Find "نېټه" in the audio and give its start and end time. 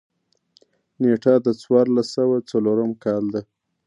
1.01-1.33